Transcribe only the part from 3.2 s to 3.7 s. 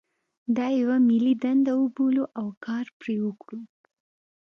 وکړو.